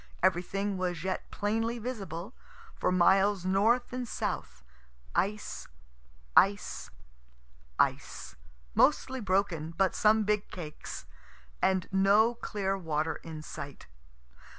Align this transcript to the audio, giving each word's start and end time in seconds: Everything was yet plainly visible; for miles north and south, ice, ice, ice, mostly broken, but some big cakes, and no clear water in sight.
Everything 0.23 0.79
was 0.79 1.03
yet 1.03 1.29
plainly 1.29 1.77
visible; 1.77 2.33
for 2.73 2.91
miles 2.91 3.45
north 3.45 3.93
and 3.93 4.07
south, 4.07 4.63
ice, 5.13 5.67
ice, 6.35 6.89
ice, 7.77 8.35
mostly 8.73 9.19
broken, 9.19 9.69
but 9.77 9.93
some 9.93 10.23
big 10.23 10.49
cakes, 10.49 11.05
and 11.61 11.87
no 11.91 12.33
clear 12.33 12.75
water 12.75 13.17
in 13.17 13.43
sight. 13.43 13.85